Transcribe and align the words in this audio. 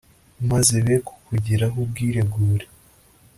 maze 0.49 0.75
bekukugiraho 0.85 1.77
ubwiregure 1.85 2.65